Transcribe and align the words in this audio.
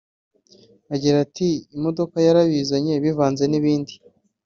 Agira 0.93 1.17
ati 1.25 1.49
“Imodoka 1.75 2.15
yarabizanye 2.27 2.93
bivanze 3.03 3.43
n’ibindi 3.47 3.93